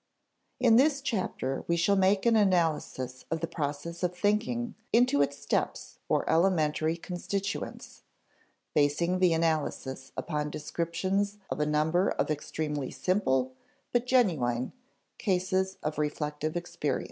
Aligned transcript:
In 0.59 0.77
this 0.77 0.99
chapter 0.99 1.63
we 1.67 1.77
shall 1.77 1.95
make 1.95 2.25
an 2.25 2.35
analysis 2.35 3.23
of 3.29 3.39
the 3.39 3.45
process 3.45 4.01
of 4.01 4.17
thinking 4.17 4.73
into 4.91 5.21
its 5.21 5.37
steps 5.37 5.99
or 6.09 6.27
elementary 6.27 6.97
constituents, 6.97 8.01
basing 8.73 9.19
the 9.19 9.31
analysis 9.31 10.11
upon 10.17 10.49
descriptions 10.49 11.37
of 11.51 11.59
a 11.59 11.67
number 11.67 12.09
of 12.09 12.31
extremely 12.31 12.89
simple, 12.89 13.53
but 13.91 14.07
genuine, 14.07 14.73
cases 15.19 15.77
of 15.83 15.99
reflective 15.99 16.57
experience. 16.57 16.99